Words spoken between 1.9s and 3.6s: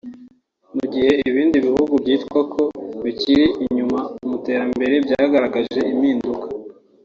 byitwa ko bikiri